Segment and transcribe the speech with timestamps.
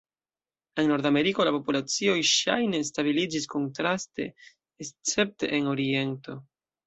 [0.83, 4.27] En Nordameriko la populacioj ŝajne stabiliĝis kontraste,
[4.87, 6.39] escepte en oriento.